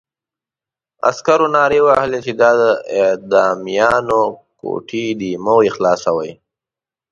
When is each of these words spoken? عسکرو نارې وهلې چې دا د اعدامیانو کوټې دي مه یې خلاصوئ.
عسکرو 1.09 1.47
نارې 1.55 1.79
وهلې 1.87 2.19
چې 2.25 2.33
دا 2.41 2.51
د 2.61 2.63
اعدامیانو 3.03 4.21
کوټې 4.59 5.05
دي 5.19 5.31
مه 5.43 5.53
یې 5.65 5.71
خلاصوئ. 5.75 6.31